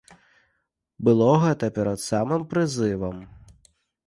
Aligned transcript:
Было 1.09 1.27
гэта 1.43 1.69
перад 1.77 1.99
самым 2.09 2.41
прызывам. 2.55 3.23